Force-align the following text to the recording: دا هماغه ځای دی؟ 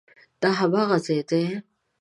دا 0.41 0.49
هماغه 0.59 0.97
ځای 1.05 1.21
دی؟ 1.29 1.43